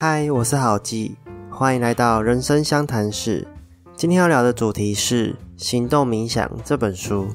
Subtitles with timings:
[0.00, 1.16] 嗨，我是郝记，
[1.50, 3.44] 欢迎来到人生相谈室。
[3.96, 7.26] 今天要聊的主题是《行动冥想》这本书，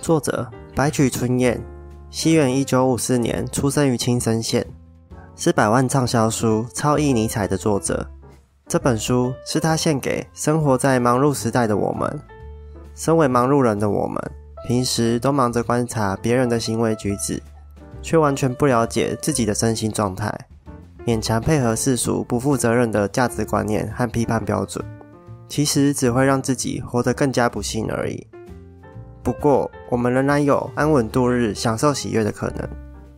[0.00, 1.60] 作者白曲春彦，
[2.08, 4.66] 西元一九五四年出生于青森县，
[5.36, 8.08] 是百万畅销书《超意尼采》的作者。
[8.66, 12.18] 这本书是他献给生活在忙碌时代的我们。
[12.94, 14.18] 身为忙碌人的我们，
[14.66, 17.42] 平时都忙着观察别人的行为举止，
[18.00, 20.34] 却完全不了解自己的身心状态。
[21.04, 24.84] 勉强配合世俗不负责任的价值观念和批判标准，
[25.48, 28.26] 其实只会让自己活得更加不幸而已。
[29.22, 32.68] 不过，我们仍然有安稳度日、享受喜悦的可能，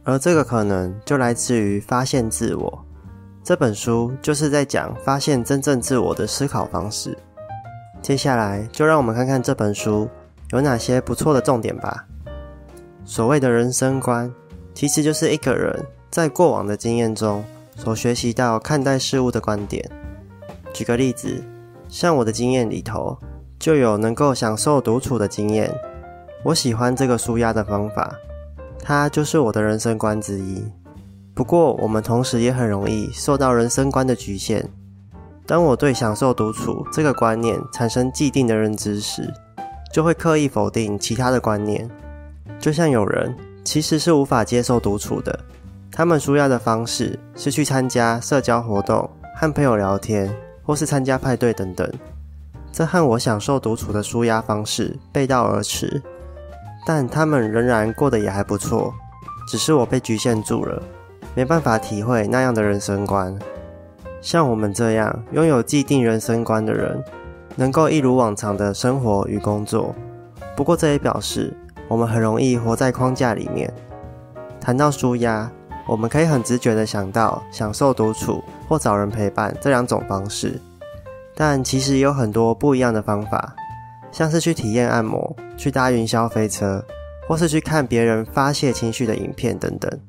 [0.02, 2.87] 而这个可能就来自于发现自我。
[3.42, 7.16] 这本书就是在讲发现真正自我的思考方式。
[8.01, 10.09] 接下来，就让我们看看这本书
[10.53, 12.06] 有哪些不错的重点吧。
[13.05, 14.33] 所谓的人生观，
[14.75, 17.45] 其实就是一个人在过往的经验中。
[17.77, 19.88] 所学习到看待事物的观点。
[20.73, 21.42] 举个例子，
[21.88, 23.17] 像我的经验里头，
[23.58, 25.72] 就有能够享受独处的经验。
[26.42, 28.14] 我喜欢这个舒压的方法，
[28.78, 30.62] 它就是我的人生观之一。
[31.34, 34.69] 不过，我们同时也很容易受到人生观的局限。
[35.47, 39.33] 当我对享受独处这个观念产生既定的认知时，
[39.92, 41.89] 就会刻意否定其他的观念。
[42.58, 45.39] 就像有人其实是无法接受独处的。
[45.97, 50.28] 他们舒压的方式是去参加社交活动、和朋友聊天，
[50.64, 51.89] 或是参加派对等等。
[52.73, 56.03] 这和我享受独处的舒压方式背道而驰，
[56.84, 58.92] 但他们仍然过得也还不错。
[59.47, 60.83] 只是我被局限住了，
[61.33, 63.39] 没办法体会那样的人生观。
[64.20, 67.01] 像我们这样拥有既定人生观的人，
[67.55, 69.95] 能够一如往常的生活与工作。
[70.56, 73.73] 不过这也表示，我们很容易活在框架里面。
[74.61, 75.48] 谈到舒压。
[75.86, 80.58] 我们可以很直觉地想到享受独处或找人陪伴这两种方式，
[81.34, 83.54] 但其实有很多不一样的方法，
[84.10, 86.83] 像是去体验按摩、去搭云霄飞车，
[87.28, 90.00] 或是去看别人发泄情绪的影片等等。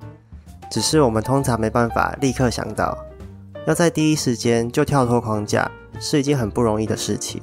[0.70, 2.98] 只是我们通常没办法立刻想到，
[3.68, 5.70] 要在第一时间就跳脱框架，
[6.00, 7.42] 是一件很不容易的事情。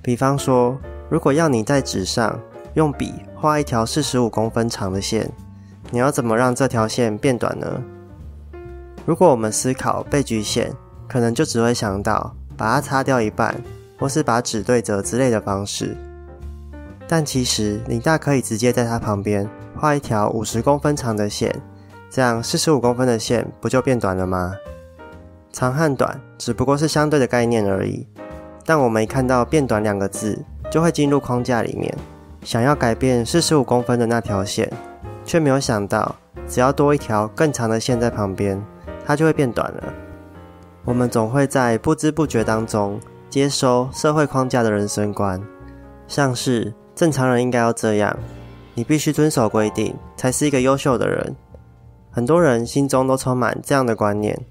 [0.00, 0.78] 比方说，
[1.10, 2.40] 如果要你在纸上
[2.72, 5.30] 用笔画一条四十五公分长的线。
[5.96, 7.82] 你要怎么让这条线变短呢？
[9.06, 10.70] 如果我们思考被局限，
[11.08, 13.54] 可能就只会想到把它擦掉一半，
[13.98, 15.96] 或是把纸对折之类的方式。
[17.08, 21.50] 但其实你大可以直接在它旁边画一条五十公分长的线，
[22.10, 24.54] 这样四十五公分的线不就变短了吗？
[25.50, 28.06] 长和短只不过是相对的概念而已。
[28.66, 31.96] 但我们一看到“变短”两个字，就会进入框架里面，
[32.42, 34.70] 想要改变四十五公分的那条线。
[35.26, 36.16] 却没有想到，
[36.48, 38.64] 只要多一条更长的线在旁边，
[39.04, 39.92] 它就会变短了。
[40.84, 45.42] 我们总会在不知不觉当中接收社会框架的人生观，
[46.06, 48.16] 像是正常人应该要这样，
[48.74, 51.34] 你必须遵守规定才是一个优秀的人。
[52.12, 54.46] 很多人心中都充满这样的观念，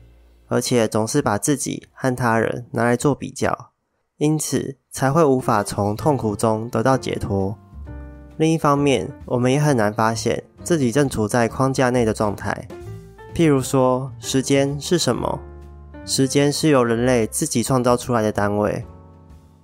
[0.49, 3.71] 而且总是把自己和他人拿来做比较，
[4.17, 7.57] 因此才会无法从痛苦中得到解脱。
[8.37, 12.67] 另一方面，我们也很难发现自己正处在框架内的状态。
[13.33, 15.39] 譬如说，时间是什么？
[16.05, 18.85] 时间是由人类自己创造出来的单位。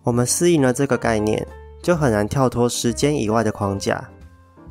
[0.03, 1.45] 我们适应了这个概念，
[1.81, 4.09] 就很难跳脱时间以外的框架。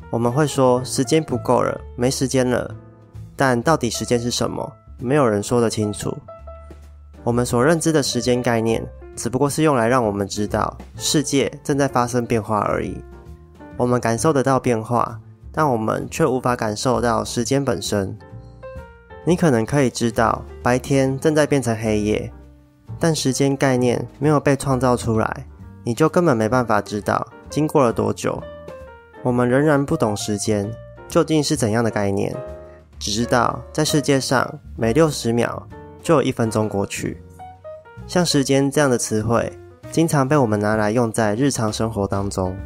[0.09, 2.75] 我们会说时间不够了，没时间了。
[3.35, 4.71] 但到底时间是什么？
[4.99, 6.15] 没有人说得清楚。
[7.23, 8.85] 我们所认知的时间概念，
[9.15, 12.97] 只不过是用来让我们知道世界正在发生变化而已。
[13.77, 15.19] 我们感受得到变化，
[15.51, 18.17] 但我们却无法感受到时间本身。
[19.23, 22.31] 你可能可以知道白天正在变成黑夜，
[22.99, 25.45] 但时间概念没有被创造出来，
[25.83, 28.41] 你就根本没办法知道经过了多久。
[29.23, 30.71] 我们仍然不懂时间
[31.07, 32.35] 究竟是怎样的概念，
[32.97, 35.67] 只知道在世界上每六十秒
[36.01, 37.21] 就有一分钟过去。
[38.07, 39.53] 像时间这样的词汇，
[39.91, 42.57] 经常被我们拿来用在日常生活当中。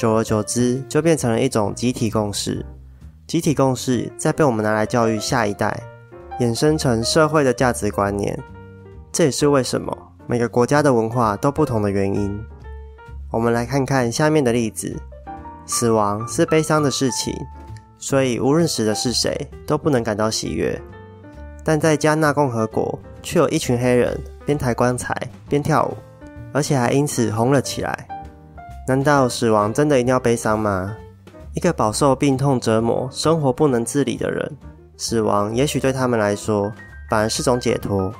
[0.00, 2.64] 久而久之，就变成了一种集体共识。
[3.26, 5.78] 集体共识再被我们拿来教育下一代，
[6.40, 8.34] 衍生成社会的价值观念。
[9.12, 9.94] 这也是为什么
[10.26, 12.42] 每个国家的文化都不同的原因。
[13.30, 14.98] 我们来看看下面的例子：
[15.66, 17.34] 死亡是悲伤的事情，
[17.98, 20.80] 所以无论死的是谁，都不能感到喜悦。
[21.62, 25.14] 但在加纳共和国，却有一群黑人边抬棺材
[25.46, 25.94] 边跳舞，
[26.54, 28.08] 而且还因此红了起来。
[28.86, 30.96] 难道死亡真的一定要悲伤吗？
[31.54, 34.56] 一个饱受病痛折磨、生活不能自理的人，
[34.96, 36.72] 死亡也许对他们来说
[37.08, 38.12] 反而是种解脱。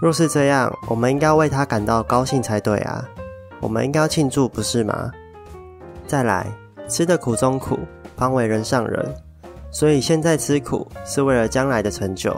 [0.00, 3.04] 若是这样，我们应该为他感到高兴才对啊！
[3.60, 5.10] 我们应该庆祝，不是吗？
[6.06, 6.46] 再来，
[6.88, 7.78] 吃的苦中苦，
[8.16, 9.14] 方为人上人。
[9.70, 12.34] 所以现在吃苦是为了将来的成就。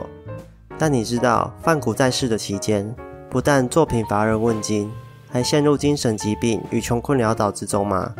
[0.77, 2.93] 但你知道，范苦在世的期间，
[3.29, 4.91] 不但作品乏人问津，
[5.33, 8.13] 还陷入精神疾病与穷困潦倒之中吗？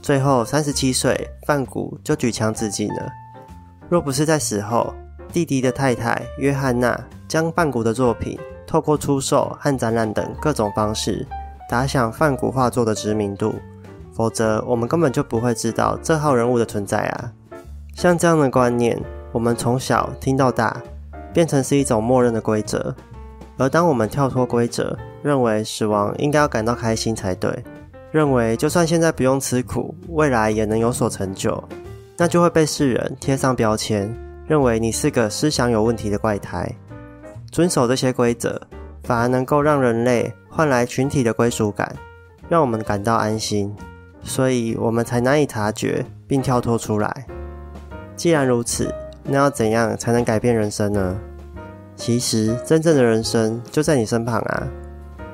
[0.00, 3.12] 最后三十七岁，范谷就举枪自尽了。
[3.90, 4.94] 若不是在死后，
[5.30, 6.98] 弟弟的太太约翰娜
[7.28, 11.26] 将范谷的作品透过出售和展览等各种方式
[11.68, 13.54] 打响范谷画作的知名度，
[14.14, 17.30] 否则我们根本就不会知道这号人物的存在啊！
[17.94, 18.98] 像这样的观念，
[19.32, 20.82] 我们从小听到大，
[21.34, 22.96] 变成是一种默认的规则。
[23.58, 27.52] 而当我们跳脱规则，认为死亡应该要感到开心才对，
[28.12, 31.62] 认为就算现在不用吃苦，未来也能有所成就，
[32.16, 34.14] 那就会被世人贴上标签。
[34.46, 36.74] 认为你是个思想有问题的怪胎，
[37.50, 38.58] 遵守这些规则，
[39.02, 41.94] 反而能够让人类换来群体的归属感，
[42.48, 43.76] 让我们感到安心，
[44.22, 47.26] 所以我们才难以察觉并跳脱出来。
[48.16, 48.90] 既然如此，
[49.22, 51.18] 那要怎样才能改变人生呢？
[51.98, 54.68] 其实，真正的人生就在你身旁啊，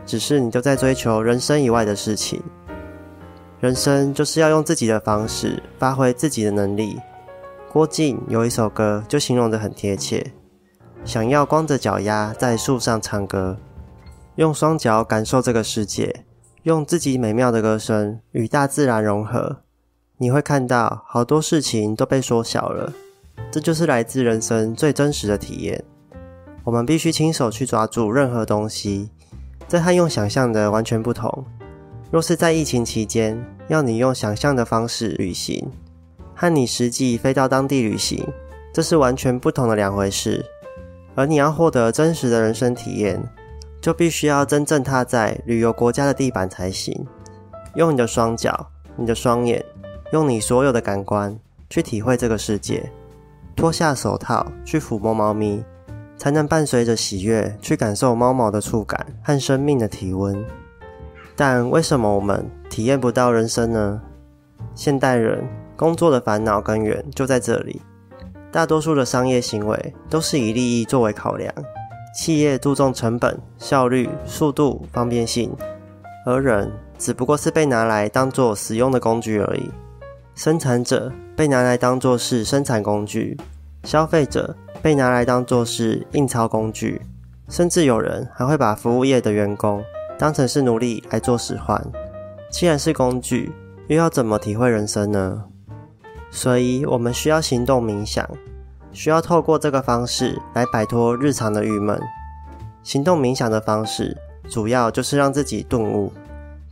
[0.06, 2.43] 只是你都在追求人生以外的事情。
[3.61, 6.99] 人生就是要用自己的方式发挥自己的能力。
[7.70, 10.32] 郭靖有一首歌就形容得很贴切，
[11.05, 13.58] 想要光着脚丫在树上唱歌，
[14.37, 16.25] 用双脚感受这个世界，
[16.62, 19.58] 用自己美妙的歌声与大自然融合，
[20.17, 22.93] 你会看到好多事情都被缩小了。
[23.50, 25.84] 这就是来自人生最真实的体验。
[26.64, 29.11] 我们必须亲手去抓住任何东西，
[29.69, 31.44] 这和用想象的完全不同。
[32.11, 33.38] 若是在疫情期间，
[33.69, 35.70] 要你用想象的方式旅行。
[36.34, 38.26] 和你实际飞到当地旅行，
[38.72, 40.44] 这是完全不同的两回事。
[41.14, 43.22] 而你要获得真实的人生体验，
[43.81, 47.06] 就必须要真正踏在旅游国家的地板才行。
[47.76, 49.64] 用你的双脚、你的双眼，
[50.12, 51.38] 用你所有的感官
[51.69, 52.90] 去体会这个世界。
[53.55, 55.64] 脱下手套去抚摸猫咪，
[56.16, 60.44] 才能伴随着喜悦去感受猫毛的触感和生命的体温。
[61.37, 64.00] 但为什么我们体验不到人生呢？
[64.75, 65.44] 现代人。
[65.76, 67.82] 工作的烦恼根源就在这里。
[68.52, 71.52] 大多数的商业行为都是以利益作为考量，
[72.17, 75.52] 企业注重成本、效率、速度、方便性，
[76.25, 79.69] 而人只不过是被拿来当做使用的工具而已。
[80.37, 83.37] 生产者被拿来当做是生产工具，
[83.82, 87.00] 消费者被拿来当做是印钞工具，
[87.48, 89.82] 甚至有人还会把服务业的员工
[90.19, 91.82] 当成是奴隶来做使唤。
[92.50, 93.50] 既然是工具，
[93.88, 95.42] 又要怎么体会人生呢？
[96.31, 98.28] 所以，我们需要行动冥想，
[98.92, 101.98] 需要透过这个方式来摆脱日常的郁闷。
[102.82, 104.14] 行动冥想的方式，
[104.50, 106.12] 主要就是让自己顿悟。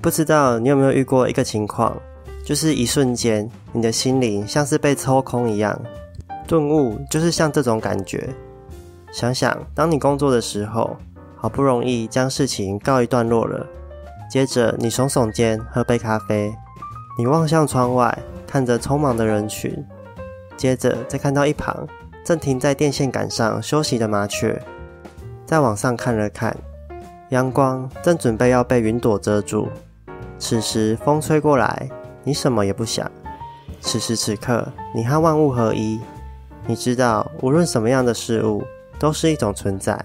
[0.02, 1.96] 不知道你有没有遇过一个情况，
[2.44, 5.80] 就是一瞬间，你的心灵像是被抽空一样。
[6.52, 8.28] 顿悟就是像这种感觉。
[9.10, 10.94] 想想，当你工作的时候，
[11.34, 13.66] 好不容易将事情告一段落了，
[14.30, 16.52] 接着你耸耸肩，喝杯咖啡，
[17.16, 18.18] 你望向窗外。
[18.46, 19.82] 看着匆忙的人群，
[20.54, 21.88] 接着再看到一旁
[22.22, 24.62] 正停在电线杆上休息的麻雀，
[25.46, 26.54] 再往上看了看，
[27.30, 29.70] 阳光正准备要被云朵遮住。
[30.38, 31.88] 此时风吹过来，
[32.24, 33.10] 你什么也不想。
[33.80, 35.98] 此时此刻，你和万物合一，
[36.66, 38.62] 你知道无论什么样的事物
[38.98, 39.98] 都是一种存在。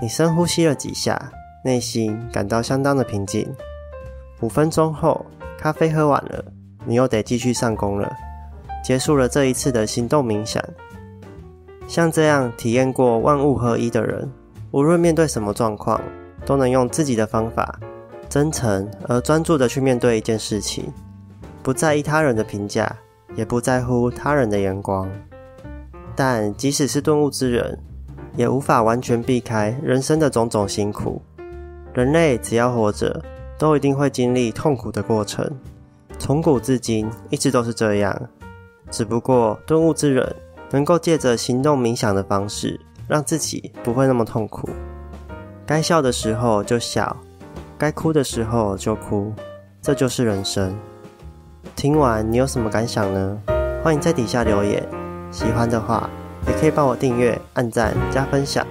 [0.00, 1.30] 你深呼吸了几下，
[1.64, 3.48] 内心感到相当的平静。
[4.40, 5.24] 五分钟后，
[5.58, 6.44] 咖啡喝完了。
[6.84, 8.10] 你又得继续上工了，
[8.82, 10.62] 结束了这一次的行动冥想。
[11.86, 14.30] 像这样体验过万物合一的人，
[14.70, 16.00] 无论面对什么状况，
[16.46, 17.78] 都能用自己的方法，
[18.28, 20.92] 真诚而专注的去面对一件事情，
[21.62, 22.90] 不在意他人的评价，
[23.34, 25.10] 也不在乎他人的眼光。
[26.18, 27.78] 但即使是顿悟之人，
[28.34, 31.22] 也无法完全避开人生的种种辛苦。
[31.94, 33.22] 人类只要活着，
[33.56, 35.48] 都一定会经历痛苦的过程。
[36.18, 38.20] 从古至今一直都是这样，
[38.90, 40.34] 只不过顿悟之人
[40.72, 44.68] 能够借着行动冥想的方式，让自己不会那么痛苦。
[45.64, 47.16] 该笑的时候就笑，
[47.78, 49.32] 该哭的时候就哭，
[49.80, 50.76] 这就是人生。
[51.76, 53.38] 听完你有什么感想呢？
[53.84, 54.84] 欢迎在底下留言。
[55.38, 56.10] 喜欢的话
[56.48, 58.66] 也可以帮我订阅、按赞、加分享。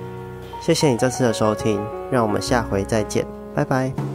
[0.62, 1.81] 谢谢你这次的收听，
[2.12, 4.06] 让我们下回再见，拜拜。